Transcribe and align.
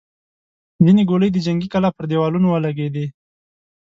ځينې 0.83 1.03
ګولۍ 1.09 1.29
د 1.33 1.37
جنګي 1.45 1.67
کلا 1.73 1.89
پر 1.95 2.03
دېوالونو 2.11 2.47
ولګېدې. 2.49 3.05